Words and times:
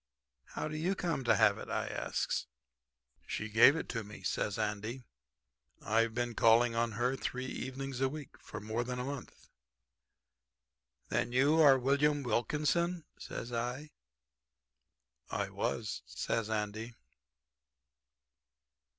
"'How 0.55 0.67
do 0.67 0.75
you 0.75 0.95
come 0.95 1.23
to 1.25 1.35
have 1.35 1.59
it?' 1.59 1.69
I 1.69 1.85
asks. 1.85 2.47
"'She 3.27 3.49
gave 3.49 3.75
it 3.75 3.87
to 3.89 4.03
me,' 4.03 4.23
says 4.23 4.57
Andy. 4.57 5.03
'I've 5.79 6.15
been 6.15 6.33
calling 6.33 6.73
on 6.73 6.93
her 6.93 7.15
three 7.15 7.45
evenings 7.45 8.01
a 8.01 8.09
week 8.09 8.35
for 8.39 8.59
more 8.59 8.83
than 8.83 8.97
a 8.97 9.03
month.' 9.03 9.47
"'Then 11.09 11.27
are 11.27 11.31
you 11.31 11.55
William 11.77 12.23
Wilkinson?' 12.23 13.05
says 13.19 13.53
I. 13.53 13.91
"'I 15.29 15.49
was,' 15.51 16.01
says 16.07 16.49
Andy." 16.49 16.95